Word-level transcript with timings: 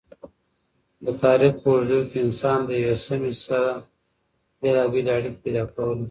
د 1.05 1.05
تاریخ 1.23 1.53
په 1.61 1.69
اوږدو 1.73 1.99
کی 2.09 2.17
انسانانو 2.21 2.67
د 2.67 2.71
یوی 2.83 2.97
سمی 3.07 3.33
سره 3.45 3.71
بیلابیلی 4.61 5.11
اړیکی 5.15 5.41
پیدا 5.43 5.63
کولی 5.73 5.99